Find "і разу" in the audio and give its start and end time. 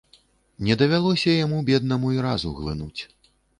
2.17-2.57